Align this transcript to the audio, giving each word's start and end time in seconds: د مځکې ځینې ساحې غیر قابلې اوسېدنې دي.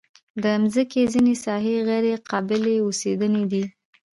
د 0.43 0.45
مځکې 0.61 1.01
ځینې 1.13 1.33
ساحې 1.43 1.75
غیر 1.87 2.05
قابلې 2.29 2.75
اوسېدنې 2.85 3.43
دي. 3.51 3.63